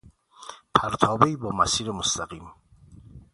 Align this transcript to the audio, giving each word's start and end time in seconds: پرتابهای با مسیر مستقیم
پرتابهای 0.75 1.35
با 1.35 1.49
مسیر 1.49 1.91
مستقیم 1.91 2.51